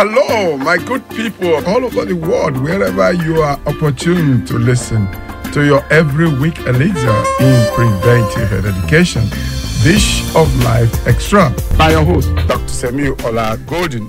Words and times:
Hello, 0.00 0.56
my 0.56 0.76
good 0.76 1.02
people 1.08 1.56
all 1.66 1.84
over 1.84 2.04
the 2.04 2.14
world, 2.14 2.56
wherever 2.58 3.12
you 3.14 3.42
are 3.42 3.58
opportune 3.66 4.46
to 4.46 4.54
listen 4.56 5.10
to 5.50 5.66
your 5.66 5.84
every 5.92 6.32
week 6.38 6.56
elixir 6.60 7.24
in 7.40 7.74
preventive 7.74 8.64
education. 8.64 9.24
Dish 9.82 10.22
of 10.36 10.54
Life 10.62 11.04
Extra 11.08 11.52
by 11.76 11.90
your 11.90 12.04
host, 12.04 12.32
Dr. 12.46 12.68
Samuel 12.68 13.16
Ola 13.26 13.58
Golden. 13.66 14.08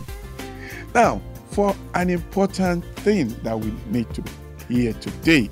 Now, 0.94 1.20
for 1.50 1.76
an 1.96 2.12
important 2.12 2.86
thing 2.98 3.30
that 3.42 3.60
we 3.60 3.74
need 3.88 4.14
to 4.14 4.24
hear 4.68 4.94
today, 4.94 5.50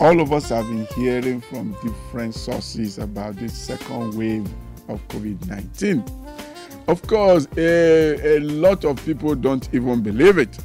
all 0.00 0.20
of 0.20 0.32
us 0.32 0.48
have 0.48 0.66
been 0.66 0.88
hearing 0.96 1.40
from 1.40 1.76
different 1.84 2.34
sources 2.34 2.98
about 2.98 3.36
this 3.36 3.56
second 3.56 4.18
wave 4.18 4.44
of 4.88 5.06
COVID 5.06 5.46
19. 5.46 6.17
Of 6.88 7.06
course, 7.06 7.46
a, 7.58 8.38
a 8.38 8.40
lot 8.40 8.86
of 8.86 9.04
people 9.04 9.34
don't 9.34 9.68
even 9.74 10.02
believe 10.02 10.38
it. 10.38 10.58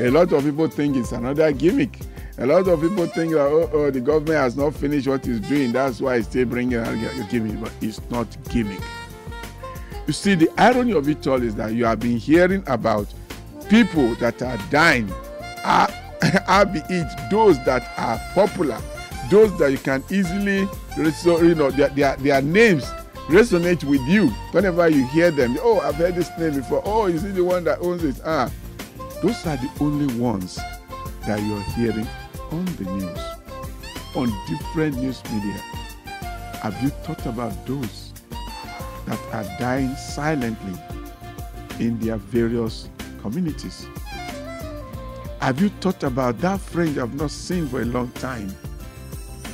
A 0.00 0.10
lot 0.10 0.30
of 0.32 0.44
people 0.44 0.68
think 0.68 0.96
it's 0.96 1.12
another 1.12 1.50
gimmick. 1.50 1.98
A 2.36 2.44
lot 2.44 2.68
of 2.68 2.82
people 2.82 3.06
think 3.06 3.32
that 3.32 3.40
oh, 3.40 3.70
oh 3.72 3.90
the 3.90 4.00
government 4.00 4.36
has 4.36 4.54
not 4.54 4.74
finished 4.74 5.08
what 5.08 5.26
it's 5.26 5.48
doing. 5.48 5.72
That's 5.72 5.98
why 5.98 6.16
it's 6.16 6.28
still 6.28 6.44
bringing 6.44 6.78
a 6.78 7.26
gimmick, 7.30 7.58
but 7.58 7.72
it's 7.80 8.02
not 8.10 8.26
gimmick. 8.50 8.82
You 10.06 10.12
see, 10.12 10.34
the 10.34 10.50
irony 10.58 10.92
of 10.92 11.08
it 11.08 11.26
all 11.26 11.42
is 11.42 11.54
that 11.54 11.72
you 11.72 11.86
have 11.86 12.00
been 12.00 12.18
hearing 12.18 12.62
about 12.66 13.06
people 13.70 14.14
that 14.16 14.42
are 14.42 14.58
dying, 14.68 15.10
are, 15.64 15.88
albeit 16.50 17.08
those 17.30 17.56
that 17.64 17.90
are 17.96 18.18
popular, 18.34 18.78
those 19.30 19.58
that 19.58 19.72
you 19.72 19.78
can 19.78 20.04
easily, 20.10 20.68
you 20.98 21.54
know, 21.54 21.70
their, 21.70 21.88
their, 21.88 22.16
their 22.16 22.42
names 22.42 22.84
resonate 23.28 23.84
with 23.84 24.00
you 24.02 24.28
whenever 24.52 24.88
you 24.88 25.06
hear 25.08 25.30
them. 25.30 25.56
Oh, 25.62 25.80
I've 25.80 25.94
heard 25.94 26.14
this 26.14 26.30
name 26.38 26.54
before. 26.54 26.82
Oh, 26.84 27.06
is 27.06 27.22
he 27.22 27.30
the 27.30 27.44
one 27.44 27.64
that 27.64 27.80
owns 27.80 28.04
it? 28.04 28.20
Ah, 28.24 28.50
those 29.22 29.46
are 29.46 29.56
the 29.56 29.70
only 29.80 30.12
ones 30.18 30.56
that 31.26 31.40
you're 31.40 31.62
hearing 31.74 32.06
on 32.50 32.64
the 32.76 32.84
news, 32.84 33.18
on 34.14 34.32
different 34.48 34.96
news 34.96 35.22
media. 35.32 35.60
Have 36.62 36.80
you 36.82 36.90
thought 36.90 37.24
about 37.26 37.66
those 37.66 38.12
that 39.06 39.18
are 39.32 39.58
dying 39.58 39.94
silently 39.96 40.78
in 41.78 41.98
their 41.98 42.16
various 42.16 42.88
communities? 43.20 43.86
Have 45.40 45.60
you 45.60 45.70
thought 45.80 46.02
about 46.04 46.38
that 46.38 46.60
friend 46.60 46.94
you 46.94 47.00
have 47.00 47.14
not 47.14 47.30
seen 47.30 47.66
for 47.68 47.82
a 47.82 47.84
long 47.84 48.10
time 48.12 48.54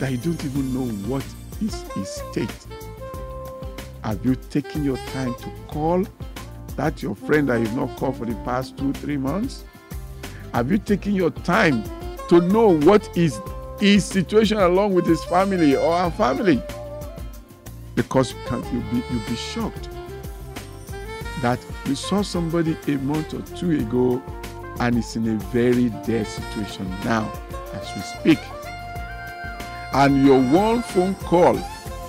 that 0.00 0.10
you 0.10 0.18
don't 0.18 0.44
even 0.44 0.74
know 0.74 0.86
what 1.08 1.24
is 1.62 1.82
his 1.92 2.08
state? 2.08 2.66
Have 4.08 4.24
you 4.24 4.36
taken 4.36 4.84
your 4.84 4.96
time 5.12 5.34
to 5.34 5.50
call 5.66 6.02
that 6.76 7.02
your 7.02 7.14
friend 7.14 7.46
that 7.50 7.60
you've 7.60 7.76
not 7.76 7.94
called 7.98 8.16
for 8.16 8.24
the 8.24 8.34
past 8.36 8.78
two, 8.78 8.94
three 8.94 9.18
months? 9.18 9.64
Have 10.54 10.70
you 10.70 10.78
taken 10.78 11.14
your 11.14 11.28
time 11.30 11.84
to 12.30 12.40
know 12.40 12.78
what 12.78 13.14
is 13.14 13.38
his 13.78 14.06
situation 14.06 14.56
along 14.56 14.94
with 14.94 15.04
his 15.04 15.22
family 15.26 15.76
or 15.76 15.92
our 15.92 16.10
family? 16.10 16.62
Because 17.96 18.32
you 18.32 18.38
can 18.46 18.62
you'll 18.72 18.82
be 18.90 19.06
you'll 19.12 19.28
be 19.28 19.36
shocked 19.36 19.90
that 21.42 21.58
you 21.84 21.94
saw 21.94 22.22
somebody 22.22 22.78
a 22.86 22.92
month 22.92 23.34
or 23.34 23.42
two 23.58 23.72
ago 23.72 24.22
and 24.80 24.96
is 24.96 25.16
in 25.16 25.28
a 25.28 25.34
very 25.52 25.90
dead 26.06 26.26
situation 26.26 26.88
now 27.04 27.30
as 27.74 27.86
we 27.94 28.00
speak. 28.00 28.38
And 29.92 30.24
your 30.24 30.40
one 30.40 30.80
phone 30.80 31.14
call 31.16 31.60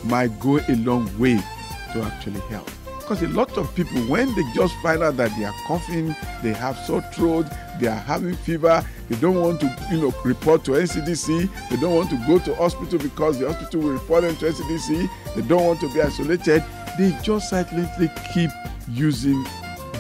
might 0.06 0.40
go 0.40 0.62
a 0.70 0.76
long 0.76 1.06
way 1.20 1.44
to 1.94 2.04
actually 2.04 2.40
help. 2.42 2.70
Because 3.00 3.24
a 3.24 3.28
lot 3.30 3.58
of 3.58 3.74
people, 3.74 4.00
when 4.02 4.34
they 4.36 4.44
just 4.54 4.76
find 4.84 5.02
out 5.02 5.18
that 5.18 5.36
they 5.36 5.44
are 5.44 5.56
coughing, 5.66 6.16
they 6.44 6.54
have 6.54 6.78
sore 6.86 7.02
throat, 7.14 7.48
they 7.80 7.88
are 7.88 7.96
having 7.96 8.36
fever, 8.36 8.86
they 9.10 9.16
don't 9.16 9.42
want 9.42 9.60
to, 9.62 9.88
you 9.92 10.02
know, 10.02 10.14
report 10.24 10.64
to 10.66 10.72
NCDC, 10.72 11.50
they 11.70 11.78
don't 11.78 11.96
want 11.96 12.12
to 12.12 12.24
go 12.28 12.38
to 12.38 12.54
hospital 12.54 13.00
because 13.00 13.40
the 13.40 13.52
hospital 13.52 13.82
will 13.82 13.94
report 13.94 14.22
them 14.22 14.36
to 14.36 14.46
NCDC, 14.52 15.10
they 15.36 15.42
don't 15.42 15.66
want 15.66 15.80
to 15.80 15.92
be 15.92 16.02
isolated, 16.02 16.64
they 17.00 17.18
just 17.24 17.50
silently 17.50 18.12
keep 18.32 18.52
using 18.88 19.44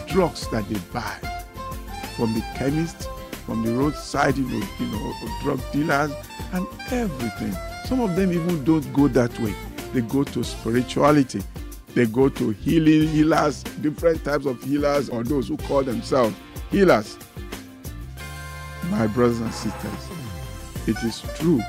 drugs 0.07 0.47
that 0.49 0.67
they 0.69 0.77
buy 0.93 1.15
from 2.15 2.33
the 2.35 2.41
chemist, 2.55 3.09
from 3.45 3.63
the 3.63 3.73
roadside, 3.73 4.37
you 4.37 4.47
know, 4.47 4.67
you 4.79 4.85
know, 4.85 5.13
drug 5.41 5.59
dealers, 5.71 6.11
and 6.51 6.67
everything. 6.91 7.55
Some 7.85 8.01
of 8.01 8.15
them 8.15 8.31
even 8.31 8.63
don't 8.63 8.93
go 8.93 9.07
that 9.07 9.31
way. 9.39 9.55
They 9.93 10.01
go 10.01 10.23
to 10.23 10.43
spirituality. 10.43 11.41
They 11.95 12.05
go 12.05 12.29
to 12.29 12.51
healing 12.51 13.07
healers, 13.09 13.63
different 13.81 14.23
types 14.23 14.45
of 14.45 14.61
healers, 14.63 15.09
or 15.09 15.23
those 15.23 15.47
who 15.47 15.57
call 15.57 15.83
themselves 15.83 16.35
healers. 16.69 17.17
My 18.89 19.07
brothers 19.07 19.39
and 19.39 19.53
sisters, 19.53 20.09
it 20.87 20.97
is 21.03 21.21
true. 21.37 21.61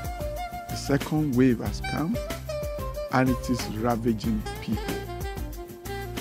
The 0.69 0.75
second 0.75 1.35
wave 1.35 1.59
has 1.59 1.81
come 1.91 2.17
and 3.11 3.29
it 3.29 3.49
is 3.49 3.65
ravaging 3.77 4.41
people. 4.61 4.95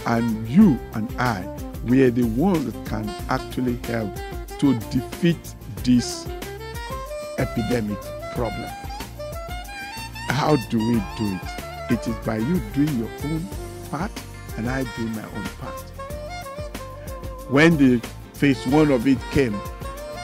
And 0.06 0.48
you 0.48 0.78
and 0.94 1.10
I, 1.20 1.46
we 1.84 2.02
are 2.02 2.10
the 2.10 2.24
ones 2.24 2.70
that 2.70 2.86
can 2.86 3.08
actually 3.28 3.76
help 3.84 4.14
to 4.58 4.78
defeat 4.90 5.54
this 5.84 6.26
epidemic 7.38 8.00
problem. 8.34 8.68
How 10.28 10.56
do 10.68 10.78
we 10.78 10.94
do 11.16 11.36
it? 11.36 11.92
It 11.92 12.06
is 12.06 12.16
by 12.26 12.38
you 12.38 12.60
doing 12.72 12.98
your 12.98 13.10
own 13.24 13.48
part 13.90 14.10
and 14.56 14.68
I 14.68 14.84
do 14.96 15.06
my 15.08 15.24
own 15.24 15.44
part. 15.58 15.80
When 17.50 17.76
the 17.76 17.98
phase 18.34 18.64
one 18.68 18.90
of 18.90 19.06
it 19.06 19.18
came, 19.32 19.58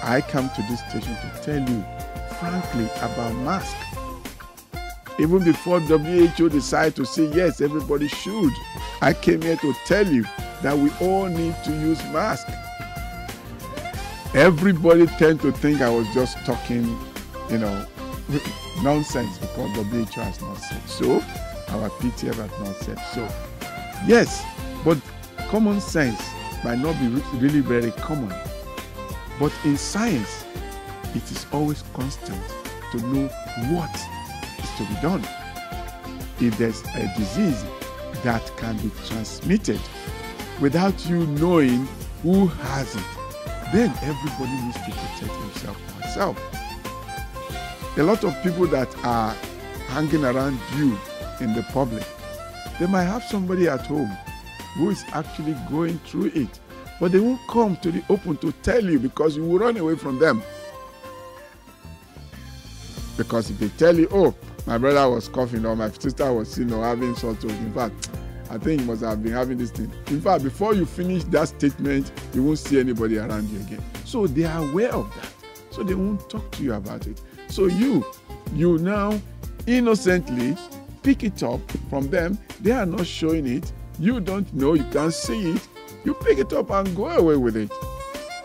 I 0.02 0.20
come 0.20 0.48
to 0.50 0.62
this 0.62 0.80
station 0.88 1.14
to 1.14 1.40
tell 1.42 1.68
you 1.68 1.84
frankly 2.38 2.84
about 3.02 3.34
mask. 3.44 3.76
Even 5.18 5.42
before 5.42 5.80
WHO 5.80 6.48
decided 6.48 6.94
to 6.96 7.06
say 7.06 7.24
yes, 7.34 7.60
everybody 7.60 8.06
should. 8.08 8.52
I 9.00 9.14
came 9.14 9.42
here 9.42 9.56
to 9.56 9.74
tell 9.86 10.06
you 10.06 10.24
that 10.62 10.76
we 10.76 10.90
all 11.00 11.26
need 11.26 11.54
to 11.64 11.72
use 11.72 12.02
mask. 12.12 12.46
Everybody 14.34 15.06
tend 15.18 15.40
to 15.40 15.52
think 15.52 15.80
I 15.80 15.88
was 15.88 16.06
just 16.12 16.36
talking, 16.44 16.84
you 17.50 17.58
know, 17.58 17.86
nonsense 18.82 19.38
because 19.38 19.70
WHO 19.76 20.20
has 20.20 20.40
not 20.42 20.58
said 20.58 20.88
so. 20.88 21.14
Our 21.68 21.88
PTF 21.90 22.34
has 22.34 22.66
not 22.66 22.76
said 22.76 22.98
so. 23.14 23.55
Yes, 24.06 24.44
but 24.84 24.98
common 25.48 25.80
sense 25.80 26.20
might 26.64 26.78
not 26.78 26.98
be 27.00 27.08
really 27.38 27.60
very 27.60 27.90
common. 27.92 28.34
But 29.38 29.52
in 29.64 29.76
science, 29.76 30.44
it 31.14 31.22
is 31.30 31.46
always 31.52 31.82
constant 31.94 32.42
to 32.92 32.98
know 32.98 33.28
what 33.72 33.94
is 34.58 34.70
to 34.76 34.84
be 34.84 35.00
done. 35.00 35.24
If 36.40 36.58
there's 36.58 36.82
a 36.94 37.12
disease 37.16 37.64
that 38.22 38.44
can 38.56 38.76
be 38.78 38.90
transmitted 39.06 39.80
without 40.60 41.08
you 41.08 41.26
knowing 41.26 41.86
who 42.22 42.46
has 42.46 42.94
it, 42.94 43.04
then 43.72 43.90
everybody 44.02 44.52
needs 44.62 44.76
to 44.76 44.92
protect 44.92 45.34
himself 45.42 45.76
or 45.76 46.02
herself. 46.02 47.98
A 47.98 48.02
lot 48.02 48.24
of 48.24 48.34
people 48.42 48.66
that 48.66 48.94
are 49.04 49.34
hanging 49.88 50.24
around 50.24 50.58
you 50.76 50.98
in 51.40 51.54
the 51.54 51.62
public, 51.72 52.04
they 52.78 52.86
might 52.86 53.04
have 53.04 53.22
somebody 53.24 53.68
at 53.68 53.86
home 53.86 54.10
who 54.74 54.90
is 54.90 55.04
actually 55.12 55.54
going 55.70 55.98
through 56.00 56.26
it, 56.34 56.60
but 57.00 57.12
they 57.12 57.20
won't 57.20 57.40
come 57.48 57.76
to 57.78 57.90
the 57.90 58.02
open 58.08 58.36
to 58.38 58.52
tell 58.62 58.84
you 58.84 58.98
because 58.98 59.36
you 59.36 59.44
will 59.44 59.58
run 59.58 59.76
away 59.76 59.96
from 59.96 60.18
them. 60.18 60.42
Because 63.16 63.50
if 63.50 63.58
they 63.58 63.68
tell 63.70 63.96
you, 63.98 64.08
oh, 64.12 64.34
my 64.66 64.78
brother 64.78 65.08
was 65.08 65.28
coughing 65.28 65.64
or 65.64 65.74
my 65.74 65.90
sister 65.90 66.32
was, 66.32 66.58
you 66.58 66.64
know, 66.64 66.82
having 66.82 67.14
sore 67.14 67.34
throat, 67.34 67.52
in 67.52 67.72
fact, 67.72 68.10
I 68.50 68.58
think 68.58 68.80
he 68.80 68.86
must 68.86 69.02
have 69.02 69.22
been 69.22 69.32
having 69.32 69.58
this 69.58 69.70
thing. 69.70 69.90
In 70.08 70.20
fact, 70.20 70.44
before 70.44 70.74
you 70.74 70.86
finish 70.86 71.24
that 71.24 71.48
statement, 71.48 72.12
you 72.34 72.42
won't 72.42 72.58
see 72.58 72.78
anybody 72.78 73.18
around 73.18 73.48
you 73.48 73.60
again. 73.60 73.82
So 74.04 74.26
they 74.26 74.44
are 74.44 74.62
aware 74.62 74.92
of 74.92 75.12
that. 75.16 75.32
So 75.70 75.82
they 75.82 75.94
won't 75.94 76.28
talk 76.28 76.50
to 76.52 76.62
you 76.62 76.74
about 76.74 77.06
it. 77.06 77.20
So 77.48 77.66
you, 77.66 78.04
you 78.54 78.78
now 78.78 79.18
innocently 79.66 80.56
pick 81.06 81.22
it 81.22 81.40
up 81.44 81.60
from 81.88 82.10
them. 82.10 82.36
They 82.60 82.72
are 82.72 82.84
not 82.84 83.06
showing 83.06 83.46
it. 83.46 83.70
You 84.00 84.18
don't 84.18 84.52
know, 84.52 84.74
you 84.74 84.82
can't 84.90 85.14
see 85.14 85.52
it. 85.52 85.68
You 86.04 86.14
pick 86.14 86.38
it 86.38 86.52
up 86.52 86.70
and 86.70 86.96
go 86.96 87.06
away 87.06 87.36
with 87.36 87.56
it. 87.56 87.70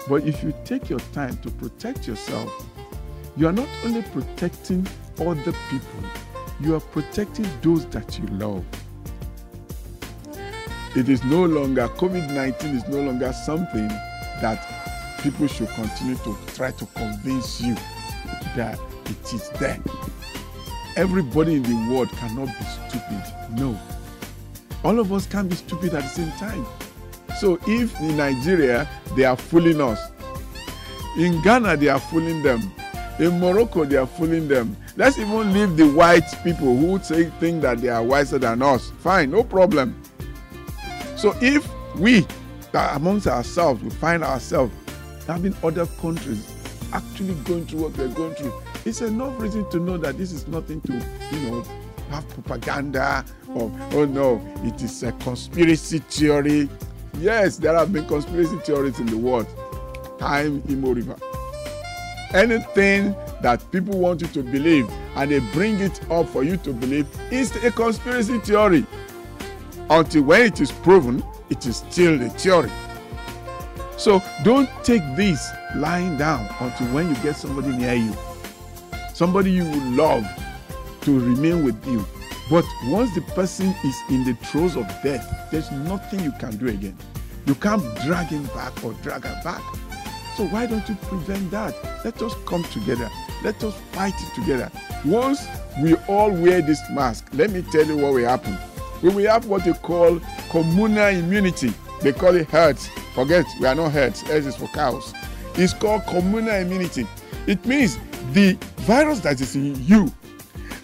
But 0.07 0.27
if 0.27 0.43
you 0.43 0.53
take 0.63 0.87
your 0.87 0.99
time 1.11 1.37
to 1.37 1.49
protect 1.49 2.07
yourself, 2.07 2.51
you 3.35 3.47
are 3.47 3.51
not 3.51 3.67
only 3.83 4.03
protecting 4.03 4.87
other 5.19 5.53
people, 5.71 6.03
you 6.59 6.75
are 6.75 6.79
protecting 6.79 7.47
those 7.63 7.87
that 7.87 8.19
you 8.19 8.27
love. 8.27 8.63
It 10.95 11.09
is 11.09 11.23
no 11.23 11.45
longer, 11.45 11.87
COVID 11.87 12.31
19 12.31 12.75
is 12.75 12.87
no 12.89 13.01
longer 13.01 13.33
something 13.33 13.87
that 13.87 15.17
people 15.23 15.47
should 15.47 15.69
continue 15.69 16.15
to 16.17 16.37
try 16.53 16.69
to 16.69 16.85
convince 16.85 17.59
you 17.59 17.73
that 18.55 18.77
it 19.05 19.33
is 19.33 19.49
there. 19.59 19.79
Everybody 20.97 21.55
in 21.55 21.63
the 21.63 21.93
world 21.93 22.09
cannot 22.09 22.47
be 22.47 22.65
stupid. 22.89 23.23
No. 23.51 23.79
All 24.83 24.99
of 24.99 25.13
us 25.13 25.25
can 25.25 25.47
be 25.47 25.55
stupid 25.55 25.93
at 25.93 26.03
the 26.03 26.09
same 26.09 26.31
time. 26.33 26.65
So 27.39 27.59
if 27.67 27.97
in 27.99 28.17
Nigeria 28.17 28.87
they 29.15 29.23
are 29.23 29.37
fooling 29.37 29.79
us, 29.79 30.11
in 31.17 31.41
Ghana 31.41 31.77
they 31.77 31.87
are 31.87 31.99
fooling 31.99 32.41
them, 32.43 32.71
in 33.19 33.39
Morocco 33.39 33.85
they 33.85 33.97
are 33.97 34.07
fooling 34.07 34.47
them. 34.47 34.75
Let's 34.97 35.17
even 35.17 35.53
leave 35.53 35.77
the 35.77 35.89
white 35.91 36.27
people 36.43 36.75
who 36.75 36.99
say 36.99 37.25
think 37.39 37.61
that 37.61 37.79
they 37.79 37.89
are 37.89 38.03
wiser 38.03 38.37
than 38.37 38.61
us. 38.61 38.91
Fine, 38.99 39.31
no 39.31 39.43
problem. 39.43 39.99
So 41.15 41.35
if 41.41 41.67
we 41.95 42.25
amongst 42.73 43.27
ourselves 43.27 43.83
we 43.83 43.89
find 43.89 44.23
ourselves 44.23 44.73
having 45.27 45.55
other 45.63 45.85
countries 45.85 46.49
actually 46.93 47.33
going 47.43 47.65
through 47.65 47.81
what 47.83 47.93
they're 47.93 48.07
going 48.07 48.33
through, 48.35 48.53
it's 48.85 49.01
enough 49.01 49.39
reason 49.39 49.69
to 49.69 49.79
know 49.79 49.97
that 49.97 50.17
this 50.17 50.31
is 50.31 50.47
nothing 50.47 50.81
to, 50.81 50.93
you 51.31 51.49
know, 51.49 51.63
have 52.09 52.27
propaganda 52.29 53.25
or 53.49 53.71
oh 53.93 54.05
no, 54.05 54.41
it 54.63 54.81
is 54.81 55.03
a 55.03 55.11
conspiracy 55.13 55.99
theory. 55.99 56.69
Yes, 57.19 57.57
there 57.57 57.75
have 57.75 57.91
been 57.93 58.05
conspiracy 58.07 58.57
theories 58.57 58.99
in 58.99 59.05
the 59.07 59.17
world. 59.17 59.47
Time 60.19 60.61
River. 60.67 61.15
Anything 62.33 63.15
that 63.41 63.63
people 63.71 63.97
want 63.97 64.21
you 64.21 64.27
to 64.27 64.43
believe 64.43 64.89
and 65.15 65.31
they 65.31 65.39
bring 65.51 65.79
it 65.79 65.99
up 66.11 66.29
for 66.29 66.43
you 66.43 66.57
to 66.57 66.71
believe 66.73 67.07
is 67.31 67.55
a 67.63 67.71
conspiracy 67.71 68.39
theory. 68.39 68.85
Until 69.89 70.23
when 70.23 70.43
it 70.43 70.61
is 70.61 70.71
proven, 70.71 71.23
it 71.49 71.65
is 71.65 71.77
still 71.77 72.21
a 72.21 72.29
theory. 72.29 72.71
So 73.97 74.21
don't 74.43 74.69
take 74.83 75.03
this 75.15 75.49
lying 75.75 76.17
down 76.17 76.47
until 76.59 76.87
when 76.87 77.09
you 77.09 77.15
get 77.21 77.35
somebody 77.35 77.75
near 77.75 77.93
you, 77.93 78.15
somebody 79.21 79.51
you 79.51 79.65
love 79.91 80.25
to 81.01 81.19
remain 81.19 81.63
with 81.63 81.77
you. 81.85 82.03
But 82.49 82.65
once 82.85 83.13
the 83.13 83.21
person 83.35 83.67
is 83.83 83.95
in 84.09 84.23
the 84.23 84.33
throes 84.33 84.75
of 84.75 84.87
death, 85.03 85.47
there's 85.51 85.69
nothing 85.69 86.21
you 86.21 86.31
can 86.39 86.57
do 86.57 86.69
again. 86.69 86.97
You 87.45 87.53
can't 87.53 87.83
drag 88.03 88.29
him 88.29 88.45
back 88.45 88.83
or 88.83 88.93
drag 89.03 89.25
her 89.25 89.41
back. 89.43 89.61
So 90.35 90.47
why 90.47 90.65
don't 90.65 90.89
you 90.89 90.95
prevent 90.95 91.51
that? 91.51 91.75
Let 92.03 92.19
us 92.23 92.33
come 92.47 92.63
together. 92.63 93.11
Let 93.43 93.63
us 93.63 93.75
fight 93.91 94.15
it 94.17 94.33
together. 94.33 94.71
Once 95.05 95.45
we 95.83 95.93
all 96.07 96.31
wear 96.31 96.63
this 96.63 96.81
mask, 96.89 97.27
let 97.33 97.51
me 97.51 97.63
tell 97.71 97.85
you 97.85 97.97
what 97.97 98.13
will 98.13 98.27
happen. 98.27 98.57
We 99.03 99.09
will 99.09 99.29
have 99.29 99.45
what 99.45 99.65
they 99.65 99.73
call 99.73 100.19
communal 100.49 101.09
immunity. 101.09 101.71
They 102.01 102.11
call 102.11 102.35
it 102.35 102.49
herds. 102.49 102.87
Forget, 103.13 103.45
we 103.59 103.67
are 103.67 103.75
not 103.75 103.91
herds. 103.91 104.21
Herds 104.21 104.47
is 104.47 104.55
for 104.55 104.67
cows. 104.69 105.13
It's 105.53 105.75
called 105.75 106.07
communal 106.07 106.55
immunity. 106.55 107.05
It 107.45 107.63
means 107.67 107.99
the 108.33 108.57
virus 108.81 109.19
that 109.21 109.39
is 109.41 109.55
in 109.55 109.75
you 109.85 110.11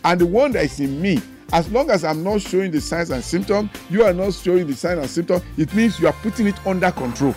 and 0.06 0.22
the 0.22 0.26
one 0.26 0.52
that 0.52 0.64
is 0.64 0.80
in 0.80 1.02
me 1.02 1.20
as 1.54 1.70
long 1.72 1.90
as 1.90 2.04
i'm 2.04 2.24
not 2.24 2.42
showing 2.42 2.72
the 2.72 2.80
signs 2.82 3.10
and 3.10 3.24
symptoms 3.24 3.70
you 3.90 4.04
are 4.04 4.14
not 4.14 4.34
showing 4.34 4.68
the 4.68 4.76
signs 4.76 5.00
and 5.00 5.10
symptoms 5.10 5.42
it 5.58 5.74
means 5.74 6.00
you 6.00 6.08
are 6.08 6.14
putting 6.14 6.48
it 6.48 6.68
under 6.68 6.92
control. 6.92 7.36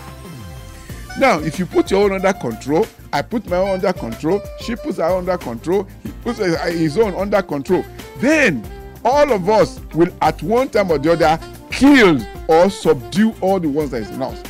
Now 1.19 1.39
if 1.41 1.59
you 1.59 1.67
put 1.67 1.91
your 1.91 2.05
own 2.05 2.13
under 2.13 2.33
control 2.33 2.87
i 3.13 3.23
put 3.23 3.47
my 3.49 3.57
own 3.57 3.71
under 3.71 3.93
control 3.93 4.41
she 4.61 4.77
puts 4.77 4.99
her 4.99 5.05
under 5.05 5.37
control 5.37 5.87
he 6.03 6.11
puts 6.23 6.39
his 6.39 6.97
own 6.99 7.15
under 7.15 7.43
control 7.43 7.85
then 8.19 8.65
all 9.05 9.33
of 9.33 9.49
us 9.49 9.81
will 9.95 10.13
at 10.23 10.43
one 10.43 10.69
time 10.69 10.91
or 10.91 10.99
the 10.99 11.13
other 11.13 11.39
kill 11.71 12.21
or 12.49 12.69
subdue 12.71 13.35
all 13.41 13.59
the 13.59 13.69
ones 13.69 13.91
that 13.93 14.03
is 14.03 14.11
in 14.11 14.21
us. 14.23 14.43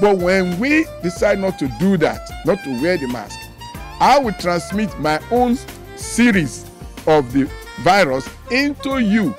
But 0.00 0.18
when 0.18 0.58
we 0.58 0.84
decide 1.02 1.38
not 1.38 1.58
to 1.60 1.68
do 1.78 1.96
that 1.98 2.28
not 2.44 2.62
to 2.64 2.82
wear 2.82 2.96
the 2.96 3.08
mask 3.08 3.47
i 4.00 4.18
will 4.18 4.34
transmit 4.34 4.96
my 5.00 5.20
own 5.30 5.58
series 5.96 6.64
of 7.06 7.32
the 7.32 7.50
virus 7.80 8.28
into 8.50 8.98
you. 8.98 9.34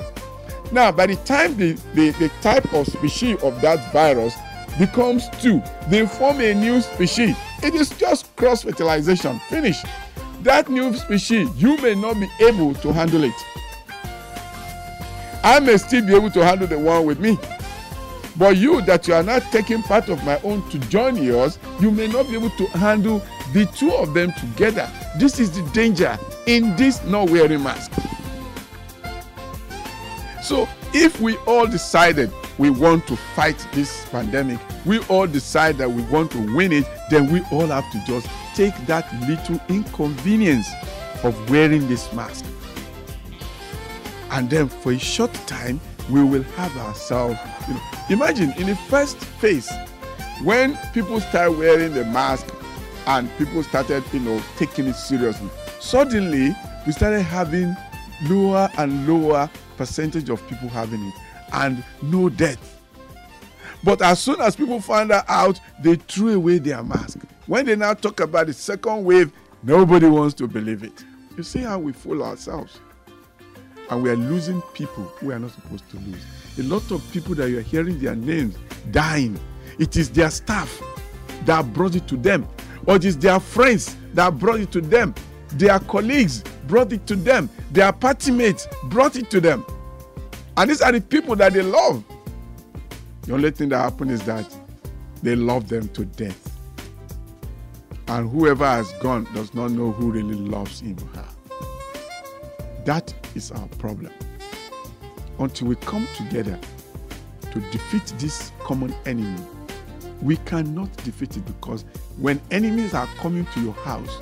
Now 0.71 0.91
by 0.91 1.07
the 1.07 1.15
time 1.17 1.55
the 1.57 1.73
the 1.93 2.11
the 2.11 2.29
type 2.41 2.73
of 2.73 2.87
species 2.87 3.41
of 3.43 3.59
that 3.61 3.91
virus 3.91 4.35
becomes 4.77 5.27
two 5.41 5.61
they 5.89 6.05
form 6.05 6.41
a 6.41 6.53
new 6.53 6.81
species. 6.81 7.35
It 7.63 7.75
is 7.75 7.89
just 7.89 8.35
cross 8.35 8.63
fertilization 8.63 9.39
finish. 9.49 9.77
That 10.41 10.69
new 10.69 10.93
species 10.95 11.49
you 11.55 11.77
may 11.77 11.95
not 11.95 12.15
be 12.19 12.29
able 12.39 12.73
to 12.75 12.93
handle 12.93 13.23
it. 13.23 13.33
I 15.43 15.59
may 15.59 15.77
still 15.77 16.05
be 16.05 16.15
able 16.15 16.31
to 16.31 16.43
handle 16.45 16.67
the 16.67 16.77
one 16.77 17.05
with 17.05 17.19
me. 17.19 17.37
But 18.37 18.57
you 18.57 18.81
that 18.83 19.07
you 19.07 19.13
are 19.15 19.23
not 19.23 19.41
taking 19.51 19.83
part 19.83 20.07
of 20.09 20.23
my 20.23 20.39
own 20.43 20.67
to 20.69 20.79
join 20.79 21.21
yours 21.21 21.59
you 21.81 21.91
may 21.91 22.07
not 22.07 22.27
be 22.27 22.35
able 22.35 22.51
to 22.51 22.65
handle 22.67 23.21
the 23.53 23.65
two 23.75 23.91
of 23.93 24.13
them 24.13 24.31
together 24.33 24.89
this 25.17 25.39
is 25.39 25.51
the 25.51 25.67
danger 25.71 26.17
in 26.45 26.75
this 26.75 27.03
not 27.05 27.29
wearing 27.29 27.63
mask. 27.63 27.91
So 30.41 30.67
if 30.93 31.19
we 31.19 31.35
all 31.45 31.67
decided 31.67 32.31
we 32.57 32.69
want 32.69 33.07
to 33.07 33.15
fight 33.15 33.57
this 33.73 34.05
pandemic 34.09 34.59
we 34.85 34.99
all 35.05 35.27
decide 35.27 35.77
that 35.77 35.89
we 35.89 36.01
want 36.03 36.31
to 36.31 36.55
win 36.55 36.71
it 36.71 36.85
then 37.09 37.31
we 37.31 37.41
all 37.51 37.67
have 37.67 37.89
to 37.91 38.03
just 38.05 38.27
take 38.55 38.75
that 38.87 39.11
little 39.27 39.59
inconvenience 39.69 40.69
of 41.23 41.49
wearing 41.49 41.87
this 41.87 42.11
mask. 42.13 42.45
And 44.31 44.49
then 44.49 44.69
for 44.69 44.91
a 44.91 44.99
short 44.99 45.33
time 45.47 45.79
we 46.09 46.23
will 46.23 46.43
have 46.43 46.75
ourselves 46.77 47.39
you 47.67 47.73
know 47.73 47.81
imagine 48.09 48.51
in 48.57 48.67
the 48.67 48.75
first 48.75 49.17
phase 49.17 49.71
when 50.43 50.77
people 50.93 51.19
start 51.19 51.57
wearing 51.57 51.93
the 51.93 52.05
mask 52.05 52.47
and 53.09 53.27
people 53.39 53.63
started 53.63 54.03
you 54.13 54.19
know 54.19 54.41
taking 54.57 54.87
it 54.87 54.93
seriously. 54.93 55.49
Suddenly 55.79 56.55
we 56.85 56.91
started 56.91 57.23
having 57.23 57.75
lower 58.29 58.69
and 58.77 59.07
lower 59.07 59.49
percentage 59.77 60.29
of 60.29 60.47
people 60.47 60.69
having 60.69 61.03
it 61.03 61.13
and 61.53 61.83
no 62.03 62.29
death. 62.29 62.79
But 63.83 64.01
as 64.01 64.19
soon 64.19 64.39
as 64.41 64.55
people 64.55 64.79
found 64.79 65.09
that 65.09 65.25
out 65.27 65.59
they 65.81 65.95
threw 65.95 66.35
away 66.35 66.59
their 66.59 66.83
mask. 66.83 67.17
When 67.47 67.65
they 67.65 67.75
now 67.75 67.95
talk 67.95 68.19
about 68.19 68.45
the 68.47 68.53
second 68.53 69.03
wave 69.03 69.31
nobody 69.63 70.07
wants 70.07 70.35
to 70.35 70.47
believe 70.47 70.83
it. 70.83 71.03
You 71.35 71.41
see 71.43 71.59
how 71.59 71.79
we 71.79 71.93
fool 71.93 72.23
ourselves? 72.23 72.79
And 73.89 74.03
we 74.03 74.11
are 74.11 74.15
losing 74.15 74.61
people 74.73 75.11
we 75.23 75.33
are 75.33 75.39
not 75.39 75.51
supposed 75.51 75.89
to 75.89 75.97
lose. 75.97 76.23
A 76.59 76.63
lot 76.63 76.91
of 76.91 77.11
people 77.11 77.33
that 77.35 77.49
you 77.49 77.57
are 77.57 77.61
hearing 77.61 77.99
their 77.99 78.15
names 78.15 78.55
dying. 78.91 79.39
It 79.79 79.97
is 79.97 80.11
their 80.11 80.29
staff 80.29 80.79
that 81.45 81.73
brought 81.73 81.95
it 81.95 82.07
to 82.09 82.17
them 82.17 82.47
or 82.85 82.95
it 82.95 83.05
is 83.05 83.17
their 83.17 83.39
friends 83.39 83.95
that 84.13 84.37
brought 84.37 84.59
it 84.59 84.71
to 84.71 84.81
them. 84.81 85.13
Their 85.53 85.79
colleagues 85.79 86.43
brought 86.67 86.93
it 86.93 87.05
to 87.07 87.15
them. 87.15 87.49
Their 87.71 87.91
party 87.91 88.31
mates 88.31 88.67
brought 88.85 89.15
it 89.15 89.29
to 89.31 89.41
them. 89.41 89.65
And 90.57 90.69
these 90.69 90.81
are 90.81 90.91
the 90.91 91.01
people 91.01 91.35
that 91.37 91.53
they 91.53 91.61
love. 91.61 92.03
The 93.23 93.33
only 93.33 93.51
thing 93.51 93.69
that 93.69 93.79
happened 93.79 94.11
is 94.11 94.23
that 94.23 94.45
they 95.21 95.35
love 95.35 95.69
them 95.69 95.87
to 95.89 96.05
death. 96.05 96.45
And 98.07 98.29
whoever 98.29 98.65
has 98.65 98.91
gone 98.93 99.27
does 99.33 99.53
not 99.53 99.71
know 99.71 99.91
who 99.91 100.11
really 100.11 100.35
loves 100.35 100.81
him 100.81 100.97
or 100.99 101.19
her. 101.19 101.27
That 102.85 103.13
is 103.35 103.51
our 103.51 103.67
problem. 103.77 104.11
Until 105.37 105.67
we 105.67 105.75
come 105.75 106.07
together 106.17 106.59
to 107.51 107.59
defeat 107.71 108.05
this 108.17 108.51
common 108.59 108.93
enemy 109.05 109.39
we 110.21 110.37
cannot 110.37 110.95
defeat 110.97 111.37
it 111.37 111.45
because 111.45 111.85
when 112.17 112.41
enemies 112.51 112.93
are 112.93 113.07
coming 113.17 113.45
to 113.53 113.61
your 113.61 113.73
house 113.73 114.17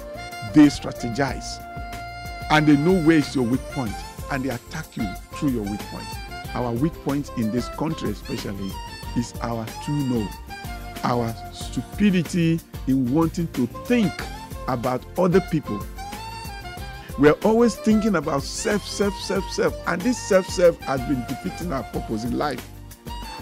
they 0.53 0.67
strategize 0.67 1.63
and 2.51 2.67
they 2.67 2.77
know 2.77 3.01
where 3.03 3.17
is 3.17 3.35
your 3.35 3.45
weak 3.45 3.61
point 3.71 3.93
and 4.31 4.43
they 4.43 4.49
attack 4.49 4.95
you 4.95 5.07
through 5.33 5.49
your 5.49 5.63
weak 5.63 5.79
point. 5.81 6.07
Our 6.55 6.71
weak 6.71 6.93
point 7.03 7.29
in 7.37 7.51
this 7.51 7.67
country 7.69 8.11
especially 8.11 8.71
is 9.15 9.33
our 9.41 9.65
too 9.85 9.93
know 9.93 10.27
our 11.03 11.33
stupidity 11.53 12.59
in 12.87 13.13
wanting 13.13 13.47
to 13.49 13.67
think 13.85 14.11
about 14.67 15.03
other 15.17 15.41
people. 15.51 15.81
We're 17.19 17.37
always 17.43 17.75
thinking 17.75 18.15
about 18.15 18.43
self 18.43 18.85
self 18.87 19.13
self 19.15 19.49
self 19.51 19.75
and 19.87 20.01
this 20.01 20.17
self 20.17 20.47
self 20.47 20.79
has 20.81 21.01
been 21.01 21.23
defeating 21.27 21.73
our 21.73 21.83
purpose 21.83 22.23
in 22.23 22.37
life. 22.37 22.65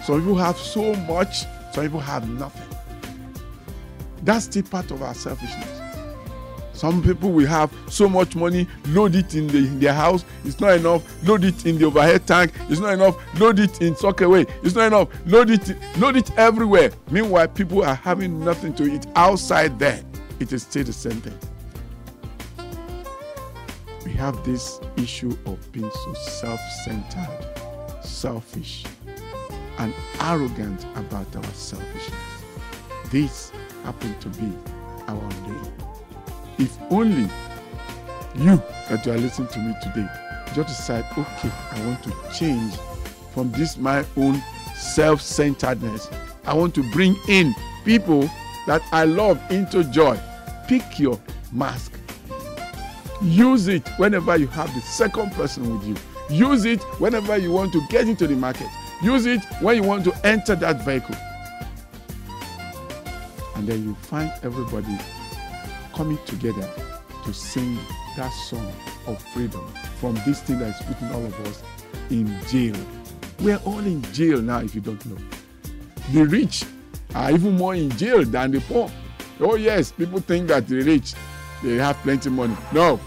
Some 0.04 0.22
people 0.22 0.36
have 0.36 0.58
so 0.58 0.94
much 0.96 1.46
some 1.76 1.84
people 1.84 2.00
have 2.00 2.30
nothing. 2.30 2.78
That's 4.24 4.46
still 4.46 4.64
part 4.64 4.92
of 4.92 5.02
our 5.04 5.14
selfishness. 5.14 5.82
Some 6.72 7.04
people 7.04 7.34
will 7.34 7.48
have 7.48 7.70
so 7.90 8.08
much 8.08 8.34
money 8.34 8.66
load 8.88 9.14
it 9.14 9.36
in, 9.36 9.48
the, 9.48 9.58
in 9.58 9.82
their 9.82 9.94
house. 9.94 10.24
It's 10.46 10.62
not 10.62 10.78
enough. 10.78 11.04
Load 11.28 11.44
it 11.44 11.66
in 11.66 11.78
the 11.78 11.84
overhead 11.84 12.26
tank. 12.26 12.54
It's 12.70 12.80
not 12.80 12.94
enough. 12.94 13.18
Load 13.38 13.60
it 13.60 13.82
in 13.82 13.94
sockaway 13.94 14.50
it's 14.64 14.74
not 14.74 14.88
enough. 14.88 15.10
Load 15.26 15.50
it 15.50 15.76
load 15.98 16.16
it 16.16 16.32
everywhere. 16.38 16.92
Meanwhile 17.12 17.50
people 17.50 17.84
are 17.84 17.96
having 17.96 18.40
nothing 18.40 18.74
to 18.76 18.86
eat 18.86 19.06
outside 19.18 19.78
there. 19.78 20.02
It 20.40 20.54
is 20.54 20.64
still 20.64 20.86
the 20.86 20.94
same 20.94 21.20
thing. 21.20 21.38
We 24.06 24.14
have 24.14 24.42
this 24.46 24.80
issue 24.96 25.38
of 25.46 25.72
being 25.74 25.92
so 25.92 26.14
self-centered 26.14 28.02
selfish 28.02 28.86
and 29.80 29.94
arrogant 30.22 30.86
about 30.96 31.36
our 31.36 31.44
selfishness 31.54 32.44
this 33.12 33.52
happened 33.84 34.20
to 34.22 34.30
be 34.30 34.52
our 35.08 35.22
undoing 35.24 35.74
if 36.58 36.78
only 36.90 37.30
you 38.36 38.62
that 38.90 39.06
you 39.06 39.12
are 39.12 39.18
listening 39.18 39.48
to 39.50 39.60
me 39.60 39.74
today 39.82 40.08
just 40.54 40.68
decide 40.68 41.06
okay 41.18 41.52
i 41.72 41.86
want 41.86 42.02
to 42.04 42.14
change 42.34 42.76
from 43.34 43.52
this 43.52 43.78
my 43.78 44.06
own 44.18 44.42
self-centeredness 44.76 46.10
I 46.48 46.54
want 46.54 46.76
to 46.76 46.84
bring 46.92 47.16
in 47.28 47.56
people 47.86 48.30
that 48.68 48.82
I 48.92 49.06
love 49.06 49.42
into 49.52 49.84
joy. 49.86 50.20
Pick 50.68 51.00
your 51.00 51.20
mask. 51.52 51.94
Use 53.22 53.68
it 53.68 53.88
whenever 53.98 54.38
you 54.38 54.48
have 54.48 54.74
the 54.76 54.82
second 54.82 55.32
person 55.32 55.74
with 55.74 55.88
you. 55.88 55.96
Use 56.30 56.66
it 56.66 56.82
whenever 57.00 57.38
you 57.38 57.52
want 57.52 57.72
to 57.74 57.82
get 57.88 58.08
into 58.08 58.28
the 58.28 58.36
market. 58.36 58.68
Use 59.02 59.26
it 59.26 59.44
when 59.62 59.76
you 59.76 59.84
want 59.84 60.04
to 60.06 60.26
enter 60.26 60.56
that 60.56 60.84
vehicle. 60.84 61.16
And 63.56 63.68
then 63.68 63.84
you 63.84 63.96
find 63.96 64.32
everybody 64.44 64.98
coming 65.94 66.18
together 66.26 66.70
to 67.24 67.34
sing 67.34 67.78
that 68.18 68.30
song 68.30 68.72
of 69.08 69.22
freedom 69.34 69.66
from 70.00 70.16
this 70.26 70.42
thing 70.42 70.60
that 70.60 70.80
is 70.80 70.86
putting 70.86 71.12
all 71.12 71.26
of 71.26 71.48
us 71.48 71.64
in 72.10 72.28
jail. 72.48 72.76
We're 73.40 73.60
all 73.66 73.80
in 73.80 74.02
jail 74.14 74.42
now, 74.42 74.60
if 74.60 74.76
you 74.76 74.82
don't 74.82 75.04
know. 75.06 75.18
The 76.12 76.26
rich 76.26 76.64
are 77.14 77.32
even 77.32 77.58
more 77.58 77.76
in 77.76 77.90
jail 77.92 78.24
than 78.24 78.52
the 78.52 78.62
poor. 78.62 78.92
Oh, 79.40 79.56
yes, 79.56 79.92
people 79.92 80.20
think 80.20 80.48
that 80.48 80.68
the 80.68 80.82
rich 80.82 81.14
they 81.64 81.76
have 81.76 81.98
plenty 81.98 82.30
money. 82.30 82.56
No, 82.72 83.00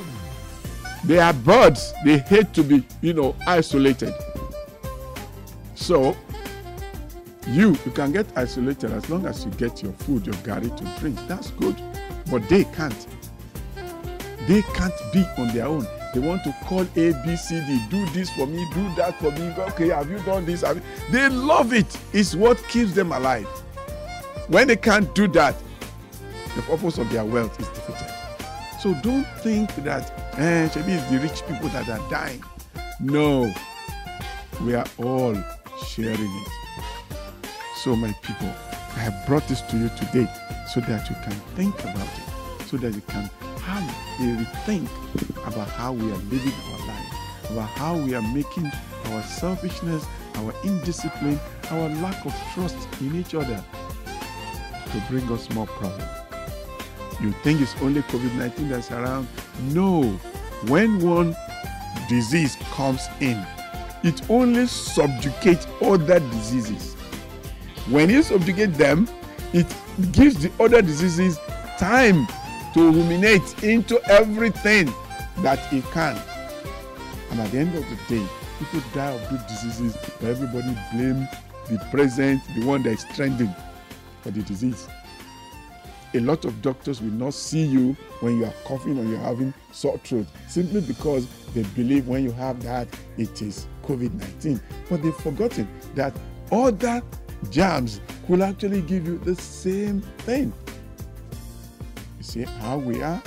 they 1.04 1.18
are 1.18 1.32
birds. 1.32 1.92
They 2.04 2.18
hate 2.18 2.52
to 2.54 2.64
be, 2.64 2.84
you 3.02 3.12
know, 3.12 3.36
isolated. 3.46 4.12
So, 5.88 6.14
you 7.46 7.70
you 7.86 7.92
can 7.92 8.12
get 8.12 8.26
isolated 8.36 8.92
as 8.92 9.08
long 9.08 9.24
as 9.24 9.46
you 9.46 9.50
get 9.52 9.82
your 9.82 9.94
food, 9.94 10.26
your 10.26 10.34
gari 10.44 10.68
to 10.76 11.00
drink. 11.00 11.18
That's 11.26 11.50
good. 11.52 11.80
But 12.30 12.46
they 12.50 12.64
can't. 12.64 13.06
They 14.46 14.60
can't 14.60 14.92
be 15.14 15.24
on 15.38 15.48
their 15.54 15.64
own. 15.64 15.86
They 16.12 16.20
want 16.20 16.44
to 16.44 16.54
call 16.64 16.82
A, 16.82 17.12
B, 17.24 17.36
C, 17.36 17.62
D. 17.66 17.80
Do 17.88 18.04
this 18.10 18.28
for 18.28 18.46
me. 18.46 18.68
Do 18.74 18.94
that 18.96 19.18
for 19.18 19.30
me. 19.30 19.50
Okay, 19.70 19.88
have 19.88 20.10
you 20.10 20.18
done 20.18 20.44
this? 20.44 20.60
You? 20.60 20.82
They 21.10 21.30
love 21.30 21.72
it. 21.72 21.86
It's 22.12 22.34
what 22.34 22.62
keeps 22.68 22.92
them 22.92 23.10
alive. 23.10 23.46
When 24.48 24.66
they 24.66 24.76
can't 24.76 25.14
do 25.14 25.26
that, 25.28 25.56
the 26.54 26.60
purpose 26.64 26.98
of 26.98 27.10
their 27.10 27.24
wealth 27.24 27.58
is 27.58 27.68
defeated. 27.68 28.14
So 28.78 28.92
don't 29.00 29.26
think 29.38 29.74
that 29.76 30.12
eh, 30.36 30.68
maybe 30.76 30.92
it's 30.92 31.10
the 31.10 31.18
rich 31.18 31.46
people 31.48 31.70
that 31.70 31.88
are 31.88 32.10
dying. 32.10 32.44
No, 33.00 33.50
we 34.62 34.74
are 34.74 34.86
all 34.98 35.34
sharing 35.86 36.30
it. 36.42 36.48
So, 37.76 37.94
my 37.94 38.12
people, 38.22 38.48
I 38.48 39.00
have 39.00 39.26
brought 39.26 39.46
this 39.48 39.60
to 39.62 39.76
you 39.76 39.88
today 39.90 40.26
so 40.72 40.80
that 40.80 41.08
you 41.08 41.16
can 41.22 41.32
think 41.54 41.78
about 41.80 41.96
it, 41.96 42.66
so 42.66 42.76
that 42.78 42.94
you 42.94 43.00
can 43.02 43.30
have 43.62 43.82
a 44.20 44.42
rethink 44.42 44.88
about 45.46 45.68
how 45.68 45.92
we 45.92 46.10
are 46.10 46.22
living 46.30 46.52
our 46.72 46.86
life, 46.86 47.50
about 47.50 47.68
how 47.68 47.96
we 47.96 48.14
are 48.14 48.22
making 48.34 48.70
our 49.06 49.22
selfishness, 49.22 50.04
our 50.36 50.52
indiscipline, 50.64 51.38
our 51.70 51.88
lack 52.00 52.24
of 52.26 52.34
trust 52.54 52.76
in 53.00 53.14
each 53.14 53.34
other 53.34 53.64
to 54.90 55.02
bring 55.08 55.30
us 55.30 55.48
more 55.50 55.66
problems. 55.66 56.04
You 57.20 57.32
think 57.42 57.60
it's 57.60 57.74
only 57.82 58.02
COVID 58.02 58.34
19 58.34 58.68
that's 58.68 58.90
around? 58.90 59.28
No. 59.70 60.02
When 60.68 61.00
one 61.00 61.36
disease 62.08 62.56
comes 62.72 63.08
in, 63.20 63.44
it 64.04 64.30
only 64.30 64.66
subjugates 64.66 65.66
other 65.82 66.20
diseases. 66.20 66.94
When 67.90 68.10
you 68.10 68.22
subjugate 68.22 68.74
them, 68.74 69.08
it 69.52 69.66
gives 70.12 70.42
the 70.42 70.52
other 70.62 70.82
diseases 70.82 71.38
time 71.78 72.26
to 72.74 72.90
ruminate 72.90 73.62
into 73.62 74.00
everything 74.10 74.92
that 75.38 75.72
it 75.72 75.84
can. 75.92 76.20
And 77.30 77.40
at 77.40 77.50
the 77.50 77.58
end 77.58 77.74
of 77.74 77.84
the 77.88 77.96
day, 78.08 78.26
people 78.58 78.80
die 78.94 79.10
of 79.10 79.30
those 79.30 79.42
diseases, 79.44 79.96
but 80.20 80.28
everybody 80.28 80.76
blame 80.92 81.28
the 81.70 81.78
present, 81.90 82.42
the 82.54 82.64
one 82.64 82.82
that 82.82 82.90
is 82.90 83.04
trending 83.14 83.54
for 84.22 84.30
the 84.30 84.42
disease. 84.42 84.88
A 86.18 86.20
lot 86.20 86.44
of 86.44 86.60
doctors 86.62 87.00
will 87.00 87.12
not 87.12 87.32
see 87.32 87.64
you 87.64 87.92
when 88.18 88.38
you 88.38 88.44
are 88.44 88.52
coughing 88.64 88.98
or 88.98 89.04
you're 89.04 89.20
having 89.20 89.54
sore 89.70 89.98
throat 89.98 90.26
simply 90.48 90.80
because 90.80 91.28
they 91.54 91.62
believe 91.76 92.08
when 92.08 92.24
you 92.24 92.32
have 92.32 92.60
that 92.64 92.88
it 93.18 93.40
is 93.40 93.68
COVID 93.84 94.12
19. 94.14 94.60
But 94.90 95.00
they've 95.00 95.14
forgotten 95.14 95.68
that 95.94 96.12
other 96.50 97.02
germs 97.50 98.00
could 98.26 98.40
actually 98.40 98.82
give 98.82 99.06
you 99.06 99.18
the 99.18 99.36
same 99.36 100.00
thing. 100.26 100.52
You 102.16 102.24
see 102.24 102.42
how 102.42 102.78
we 102.78 103.00
are? 103.00 103.22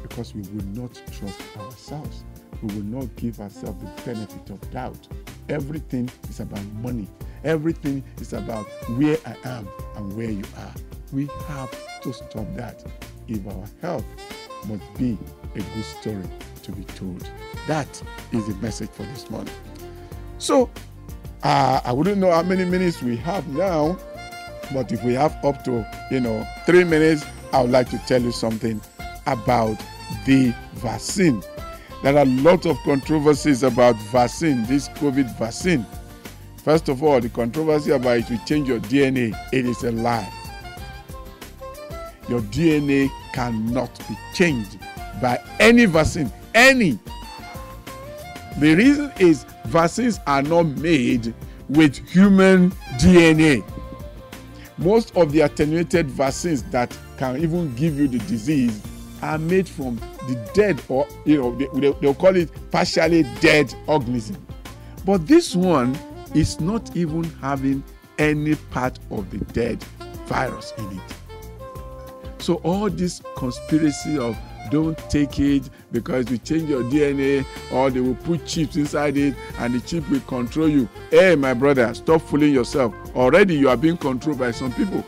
Because 0.00 0.32
we 0.32 0.42
will 0.42 0.66
not 0.66 0.94
trust 1.10 1.40
ourselves. 1.56 2.22
We 2.62 2.72
will 2.72 3.00
not 3.00 3.16
give 3.16 3.40
ourselves 3.40 3.82
the 3.82 4.02
benefit 4.02 4.48
of 4.48 4.70
doubt. 4.70 5.08
Everything 5.48 6.08
is 6.28 6.38
about 6.38 6.64
money. 6.74 7.08
Everything 7.42 8.04
is 8.20 8.32
about 8.32 8.64
where 8.90 9.18
I 9.26 9.34
am 9.44 9.68
and 9.96 10.16
where 10.16 10.30
you 10.30 10.44
are. 10.56 10.93
We 11.14 11.30
have 11.46 11.70
to 12.02 12.12
stop 12.12 12.44
that 12.56 12.84
if 13.28 13.46
our 13.46 13.64
health 13.80 14.04
must 14.66 14.82
be 14.94 15.16
a 15.54 15.60
good 15.60 15.84
story 15.84 16.24
to 16.64 16.72
be 16.72 16.82
told. 16.84 17.30
That 17.68 17.88
is 18.32 18.48
the 18.48 18.54
message 18.56 18.90
for 18.90 19.04
this 19.04 19.30
morning. 19.30 19.54
So, 20.38 20.68
uh, 21.44 21.80
I 21.84 21.92
wouldn't 21.92 22.18
know 22.18 22.32
how 22.32 22.42
many 22.42 22.64
minutes 22.64 23.00
we 23.00 23.16
have 23.18 23.46
now, 23.46 23.96
but 24.72 24.90
if 24.90 25.04
we 25.04 25.12
have 25.12 25.32
up 25.44 25.62
to, 25.64 25.86
you 26.10 26.18
know, 26.18 26.44
three 26.66 26.82
minutes, 26.82 27.24
I 27.52 27.62
would 27.62 27.70
like 27.70 27.90
to 27.90 27.98
tell 28.08 28.20
you 28.20 28.32
something 28.32 28.80
about 29.28 29.80
the 30.26 30.52
vaccine. 30.74 31.44
There 32.02 32.16
are 32.16 32.22
a 32.22 32.24
lot 32.24 32.66
of 32.66 32.76
controversies 32.78 33.62
about 33.62 33.94
vaccine, 34.10 34.64
this 34.64 34.88
COVID 34.88 35.38
vaccine. 35.38 35.86
First 36.56 36.88
of 36.88 37.04
all, 37.04 37.20
the 37.20 37.28
controversy 37.28 37.92
about 37.92 38.18
it 38.18 38.30
will 38.30 38.44
change 38.46 38.66
your 38.66 38.80
DNA. 38.80 39.32
It 39.52 39.64
is 39.64 39.84
a 39.84 39.92
lie. 39.92 40.32
Your 42.28 42.40
DNA 42.40 43.10
cannot 43.32 43.96
be 44.08 44.16
changed 44.34 44.78
by 45.20 45.42
any 45.60 45.84
vaccine. 45.84 46.32
Any. 46.54 46.98
The 48.58 48.74
reason 48.74 49.12
is 49.18 49.44
vaccines 49.66 50.20
are 50.26 50.42
not 50.42 50.66
made 50.66 51.34
with 51.68 51.96
human 52.08 52.70
DNA. 52.98 53.64
Most 54.78 55.16
of 55.16 55.32
the 55.32 55.40
attenuated 55.40 56.10
vaccines 56.10 56.62
that 56.64 56.96
can 57.18 57.36
even 57.38 57.74
give 57.74 57.98
you 57.98 58.08
the 58.08 58.18
disease 58.20 58.80
are 59.22 59.38
made 59.38 59.68
from 59.68 59.96
the 60.28 60.50
dead 60.54 60.80
or 60.88 61.06
you 61.24 61.40
know 61.40 61.54
they, 61.56 61.66
they, 61.80 61.92
they'll 62.00 62.14
call 62.14 62.34
it 62.36 62.50
partially 62.70 63.22
dead 63.40 63.74
organism 63.86 64.36
but 65.04 65.26
this 65.26 65.54
one 65.54 65.96
is 66.34 66.60
not 66.60 66.94
even 66.96 67.24
having 67.40 67.82
any 68.18 68.54
part 68.54 68.98
of 69.10 69.30
the 69.30 69.38
dead 69.52 69.82
virus 70.26 70.72
in 70.78 70.84
it 70.98 71.14
so 72.44 72.56
all 72.56 72.90
this 72.90 73.22
conspiracy 73.36 74.18
of 74.18 74.36
don't 74.70 74.98
take 75.08 75.40
it 75.40 75.70
because 75.92 76.30
you 76.30 76.36
change 76.36 76.68
your 76.68 76.82
dna 76.82 77.42
or 77.72 77.88
they 77.88 78.00
will 78.00 78.14
put 78.16 78.44
chips 78.44 78.76
inside 78.76 79.16
it 79.16 79.34
and 79.60 79.72
the 79.74 79.80
chip 79.80 80.06
will 80.10 80.20
control 80.20 80.68
you. 80.68 80.86
Hey 81.10 81.36
my 81.36 81.54
brother 81.54 81.94
stop 81.94 82.20
fooling 82.20 82.52
yourself. 82.52 82.94
Already 83.16 83.56
you 83.56 83.70
are 83.70 83.78
being 83.78 83.96
controlled 83.96 84.38
by 84.38 84.50
some 84.50 84.72
people. 84.74 85.02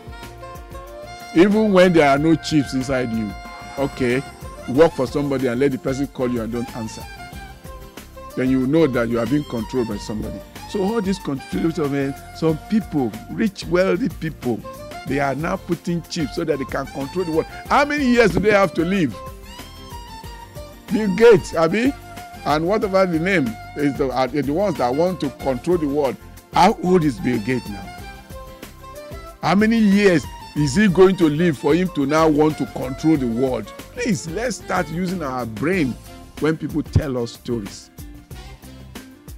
Even 1.35 1.75
when 1.75 1.93
there 1.93 2.09
are 2.09 2.16
no 2.16 2.35
chips 2.37 2.73
inside 2.73 3.12
you 3.12 3.31
okay 3.78 4.23
work 4.71 4.93
for 4.93 5.07
somebody 5.07 5.47
and 5.49 5.61
let 5.61 5.73
the 5.73 5.78
person 5.78 6.07
call 6.07 6.31
you 6.31 6.40
and 6.40 6.50
don't 6.50 6.75
answer. 6.75 7.05
Then 8.35 8.49
you 8.49 8.66
know 8.66 8.87
that 8.87 9.11
you 9.11 9.19
are 9.19 9.26
being 9.26 9.45
controlled 9.45 9.88
by 9.88 9.99
somebody. 9.99 10.40
So 10.71 10.83
all 10.83 11.02
this 11.02 11.19
conspiracy 11.19 11.83
of 11.83 11.95
eh, 11.95 12.12
some 12.35 12.57
people 12.71 13.12
rich 13.33 13.66
wealthy 13.66 14.09
people 14.09 14.59
they 15.06 15.20
are 15.20 15.34
now 15.34 15.56
putting 15.56 16.02
chips 16.02 16.36
so 16.36 16.44
that 16.44 16.58
they 16.58 16.64
can 16.64 16.86
control 16.86 17.25
the 17.25 17.32
world. 17.32 17.46
How 17.68 17.84
many 17.84 18.04
years 18.06 18.32
do 18.32 18.40
they 18.40 18.52
have 18.52 18.75
to 18.75 18.84
live? 18.84 19.16
Bill 20.92 21.14
gates 21.16 21.54
abi? 21.54 21.92
And 22.44 22.66
whatever 22.66 23.06
the 23.06 23.18
name 23.18 23.48
is 23.76 23.96
the 23.98 24.10
are 24.12 24.28
the 24.28 24.52
ones 24.52 24.76
that 24.78 24.94
want 24.94 25.20
to 25.20 25.30
control 25.30 25.78
the 25.78 25.88
world 25.88 26.16
how 26.56 26.72
old 26.82 27.04
is 27.04 27.20
bill 27.20 27.38
gates 27.40 27.68
now? 27.68 27.84
How 29.42 29.54
many 29.54 29.76
years 29.76 30.25
is 30.56 30.75
he 30.75 30.88
going 30.88 31.14
to 31.18 31.28
live 31.28 31.58
for 31.58 31.75
him 31.75 31.90
to 31.94 32.06
now 32.06 32.28
want 32.30 32.56
to 32.56 32.64
control 32.68 33.18
the 33.18 33.26
world? 33.26 33.66
Please 33.92 34.26
let's 34.28 34.56
start 34.56 34.88
using 34.88 35.22
our 35.22 35.44
brain 35.44 35.94
when 36.40 36.56
people 36.56 36.82
tell 36.82 37.18
us 37.18 37.32
stories. 37.32 37.90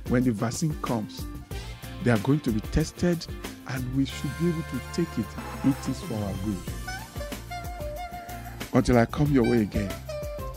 When 0.06 0.22
the 0.22 0.30
vaccine 0.30 0.80
comes 0.80 1.24
they 2.04 2.12
are 2.12 2.18
going 2.18 2.38
to 2.38 2.52
be 2.52 2.60
tested 2.60 3.26
and 3.68 3.96
we 3.96 4.04
should 4.04 4.30
be 4.40 4.48
able 4.48 4.62
to 4.62 4.80
take 4.92 5.18
it 5.18 5.26
it 5.64 5.88
is 5.88 6.00
for 6.02 6.14
our 6.14 6.34
good 6.44 6.56
until 8.74 8.98
i 8.98 9.06
come 9.06 9.30
your 9.32 9.44
way 9.44 9.62
again 9.62 9.92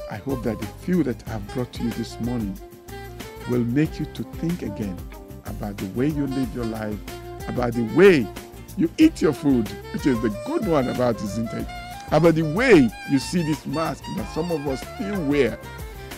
i 0.10 0.16
hope 0.16 0.44
that 0.44 0.60
the 0.60 0.68
few 0.86 1.04
that 1.04 1.28
i've 1.30 1.46
brought 1.54 1.72
to 1.74 1.84
you 1.84 1.90
this 1.92 2.20
morning 2.22 2.58
will 3.50 3.64
make 3.66 4.00
you 4.00 4.06
to 4.08 4.24
think 4.24 4.62
again 4.62 4.98
about 5.46 5.78
the 5.78 5.88
way 5.88 6.08
you 6.08 6.28
live 6.28 6.54
your 6.56 6.66
life 6.66 6.98
about 7.48 7.74
the 7.74 7.84
way 7.96 8.28
you 8.78 8.90
eat 8.98 9.22
your 9.22 9.34
food 9.34 9.68
which 9.94 10.06
is 10.06 10.20
the 10.22 10.30
good 10.46 10.66
one 10.68 10.88
about 10.90 11.16
it 11.16 11.24
isn't 11.24 11.52
it? 11.54 11.68
About 12.12 12.36
the 12.36 12.42
way 12.42 12.90
you 13.10 13.20
see 13.20 13.42
this 13.42 13.66
mask 13.66 14.04
that 14.18 14.28
some 14.34 14.52
of 14.52 14.68
us 14.68 14.82
still 14.96 15.22
wear. 15.28 15.58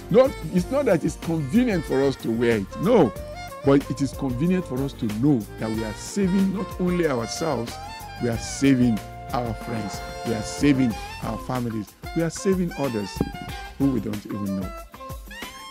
Not 0.09 0.31
it's 0.53 0.69
not 0.71 0.85
that 0.85 1.03
it's 1.03 1.17
convenient 1.17 1.85
for 1.85 2.01
us 2.03 2.15
to 2.17 2.31
wear 2.31 2.57
it. 2.57 2.81
No 2.81 3.13
But 3.65 3.89
it 3.89 4.01
is 4.01 4.11
convenient 4.13 4.65
for 4.65 4.81
us 4.83 4.93
to 4.93 5.05
know 5.19 5.39
that 5.59 5.69
we 5.69 5.83
are 5.83 5.93
saving 5.93 6.53
not 6.53 6.67
only 6.81 7.07
ourselves, 7.07 7.73
we 8.21 8.29
are 8.29 8.37
saving 8.37 8.99
our 9.31 9.53
friends, 9.53 9.99
we 10.27 10.33
are 10.33 10.41
saving 10.41 10.93
our 11.23 11.37
families, 11.39 11.93
we 12.15 12.23
are 12.23 12.29
saving 12.29 12.71
others 12.73 13.09
who 13.77 13.91
we 13.91 13.99
don't 13.99 14.25
even 14.25 14.59
know. 14.61 14.69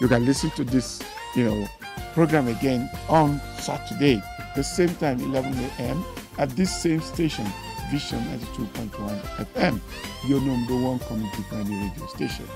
You 0.01 0.09
can 0.09 0.25
listen 0.25 0.51
to 0.53 0.65
this, 0.65 1.03
you 1.37 1.45
know, 1.45 1.67
program 2.15 2.49
again 2.49 2.91
on 3.09 3.41
Saturday, 3.59 4.23
the 4.57 4.65
same 4.65 4.95
time, 4.97 5.21
11 5.21 5.53
a.m. 5.79 6.05
at 6.39 6.51
this 6.51 6.75
same 6.75 7.01
station, 7.01 7.47
Vision 7.91 8.19
92.1 8.21 9.21
FM, 9.55 9.81
your 10.27 10.41
number 10.41 10.77
one 10.77 10.99
community 11.01 11.43
friendly 11.49 11.77
radio 11.77 12.07
station 12.07 12.47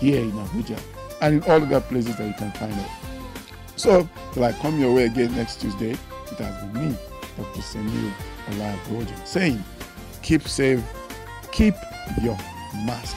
here 0.00 0.20
in 0.20 0.32
Abuja 0.32 0.80
and 1.20 1.42
in 1.42 1.50
all 1.50 1.62
other 1.62 1.80
places 1.80 2.16
that 2.16 2.26
you 2.28 2.34
can 2.34 2.52
find 2.52 2.72
it. 2.72 3.17
So, 3.78 4.08
till 4.32 4.42
I 4.42 4.52
come 4.54 4.80
your 4.80 4.92
way 4.92 5.04
again 5.04 5.32
next 5.36 5.60
Tuesday, 5.60 5.92
it 5.92 6.38
has 6.38 6.72
been 6.72 6.90
me, 6.90 6.96
Dr. 7.36 7.60
Semil 7.62 8.12
Olagojan, 8.50 9.24
saying, 9.24 9.62
keep 10.20 10.48
safe, 10.48 10.82
keep 11.52 11.74
your 12.20 12.36
mask 12.84 13.16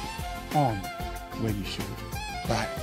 on 0.53 0.75
when 1.41 1.57
you 1.57 1.65
should. 1.65 1.83
Bye. 2.47 2.80